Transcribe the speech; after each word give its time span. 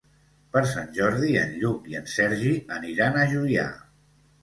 Per 0.55 0.63
Sant 0.71 0.89
Jordi 0.95 1.35
en 1.43 1.53
Lluc 1.61 1.87
i 1.93 2.01
en 2.01 2.09
Sergi 2.17 2.57
aniran 2.81 3.23
a 3.27 3.31
Juià. 3.37 3.71